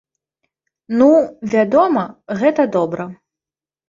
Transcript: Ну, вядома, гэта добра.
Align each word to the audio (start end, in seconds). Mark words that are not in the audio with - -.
Ну, 1.01 1.09
вядома, 1.55 2.05
гэта 2.39 2.65
добра. 2.77 3.07